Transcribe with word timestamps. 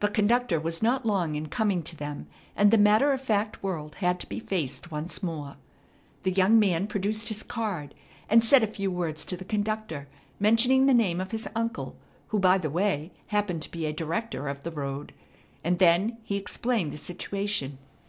The 0.00 0.08
conductor 0.08 0.58
was 0.58 0.82
not 0.82 1.06
long 1.06 1.36
in 1.36 1.46
coming 1.46 1.84
to 1.84 1.94
them, 1.94 2.26
and 2.56 2.72
the 2.72 2.76
matter 2.76 3.12
of 3.12 3.20
fact 3.20 3.62
world 3.62 3.94
had 4.02 4.18
to 4.18 4.28
be 4.28 4.40
faced 4.40 4.90
once 4.90 5.22
more. 5.22 5.58
The 6.24 6.32
young 6.32 6.58
man 6.58 6.88
produced 6.88 7.28
his 7.28 7.44
card, 7.44 7.94
and 8.28 8.42
said 8.44 8.64
a 8.64 8.66
few 8.66 8.90
words 8.90 9.24
to 9.26 9.36
the 9.36 9.44
conductor, 9.44 10.08
mentioning 10.40 10.86
the 10.86 10.92
name 10.92 11.20
of 11.20 11.30
his 11.30 11.46
uncle, 11.54 11.94
who, 12.30 12.40
by 12.40 12.58
the 12.58 12.68
way, 12.68 13.12
happened 13.28 13.62
to 13.62 13.70
be 13.70 13.86
a 13.86 13.92
director 13.92 14.48
of 14.48 14.60
the 14.64 14.72
road; 14.72 15.12
and 15.62 15.78
then 15.78 16.16
he 16.24 16.34
explained 16.34 16.92
the 16.92 16.98
situation. 16.98 17.78